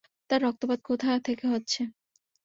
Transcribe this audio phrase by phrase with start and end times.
[0.29, 1.81] তার রক্তপাত কোথা থেকে হচ্ছে?